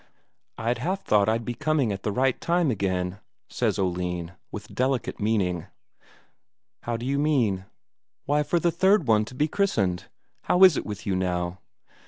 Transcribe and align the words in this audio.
"I'd 0.57 0.79
half 0.79 1.01
a 1.01 1.03
thought 1.03 1.29
I'd 1.29 1.45
be 1.45 1.53
coming 1.53 1.89
just 1.89 1.99
at 1.99 2.01
the 2.01 2.11
right 2.11 2.41
time 2.41 2.71
again," 2.71 3.19
says 3.51 3.77
Oline, 3.77 4.31
with 4.51 4.73
delicate 4.73 5.19
meaning. 5.19 5.67
"How 6.81 6.97
d'you 6.97 7.19
mean?" 7.19 7.65
"Why, 8.25 8.41
for 8.41 8.59
the 8.59 8.71
third 8.71 9.07
one 9.07 9.25
to 9.25 9.35
be 9.35 9.47
christened. 9.47 10.05
How 10.45 10.63
is 10.63 10.75
it 10.75 10.87
with 10.87 11.05
you 11.05 11.15
now?" 11.15 11.59